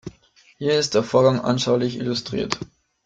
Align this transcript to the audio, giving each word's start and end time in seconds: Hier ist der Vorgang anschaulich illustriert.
Hier 0.57 0.79
ist 0.79 0.95
der 0.95 1.03
Vorgang 1.03 1.39
anschaulich 1.41 1.97
illustriert. 1.99 2.57